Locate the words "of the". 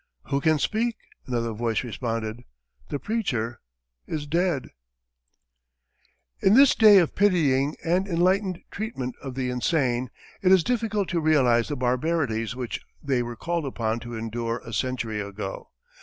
9.21-9.51